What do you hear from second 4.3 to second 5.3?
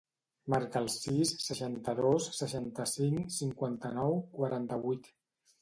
quaranta-vuit.